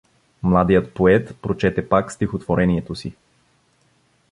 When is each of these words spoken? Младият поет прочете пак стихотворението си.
Младият 0.43 0.93
поет 0.93 1.35
прочете 1.41 1.89
пак 1.89 2.11
стихотворението 2.11 2.95
си. 2.95 3.13